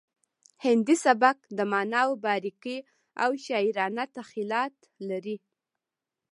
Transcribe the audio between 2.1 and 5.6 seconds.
باریکۍ او شاعرانه تخیلات لري